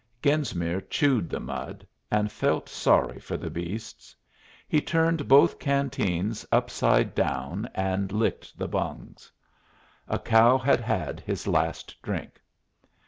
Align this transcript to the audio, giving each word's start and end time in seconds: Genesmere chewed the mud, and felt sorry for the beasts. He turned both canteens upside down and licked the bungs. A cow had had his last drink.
Genesmere 0.23 0.81
chewed 0.89 1.29
the 1.29 1.39
mud, 1.39 1.85
and 2.09 2.31
felt 2.31 2.67
sorry 2.67 3.19
for 3.19 3.37
the 3.37 3.51
beasts. 3.51 4.15
He 4.67 4.81
turned 4.81 5.27
both 5.27 5.59
canteens 5.59 6.43
upside 6.51 7.13
down 7.13 7.69
and 7.75 8.11
licked 8.11 8.57
the 8.57 8.67
bungs. 8.67 9.31
A 10.07 10.17
cow 10.17 10.57
had 10.57 10.79
had 10.81 11.19
his 11.19 11.45
last 11.45 12.01
drink. 12.01 12.41